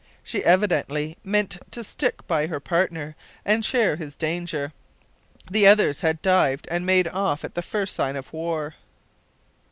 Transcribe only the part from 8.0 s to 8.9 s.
of war.